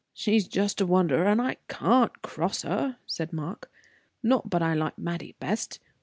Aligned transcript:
"She's 0.15 0.47
just 0.47 0.81
a 0.81 0.85
wonder, 0.87 1.25
and 1.25 1.39
I 1.39 1.57
can't 1.67 2.23
cross 2.23 2.63
her," 2.63 2.97
said 3.05 3.31
Mark. 3.31 3.69
"Not 4.23 4.49
but 4.49 4.63
I 4.63 4.73
like 4.73 4.97
Mattie 4.97 5.35
best. 5.39 5.79